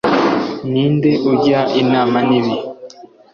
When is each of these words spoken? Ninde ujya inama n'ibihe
Ninde 0.71 1.11
ujya 1.31 1.59
inama 1.81 2.17
n'ibihe 2.27 2.65